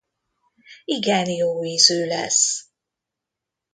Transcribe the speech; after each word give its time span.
Igen 0.85 1.27
jóízű 1.29 2.05
lesz! 2.05 2.67